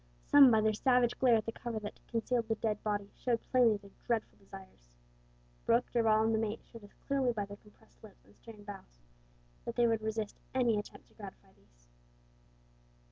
Some 0.25 0.49
by 0.49 0.61
their 0.61 0.73
savage 0.73 1.19
glare 1.19 1.35
at 1.35 1.45
the 1.45 1.51
cover 1.51 1.77
that 1.81 1.99
concealed 2.07 2.47
the 2.47 2.55
dead 2.55 2.81
body 2.83 3.11
showed 3.23 3.39
plainly 3.51 3.77
their 3.77 3.91
dreadful 4.07 4.39
desires. 4.39 4.89
Brooke, 5.67 5.91
Darvall, 5.93 6.23
and 6.23 6.33
the 6.33 6.39
mate 6.39 6.61
showed 6.65 6.83
as 6.83 6.93
clearly 7.05 7.33
by 7.33 7.45
their 7.45 7.57
compressed 7.57 8.03
lips 8.03 8.25
and 8.25 8.35
stern 8.37 8.63
brows 8.63 9.03
that 9.65 9.75
they 9.75 9.85
would 9.85 10.01
resist 10.01 10.39
any 10.55 10.79
attempt 10.79 11.07
to 11.09 11.13
gratify 11.13 11.53
these. 11.53 11.85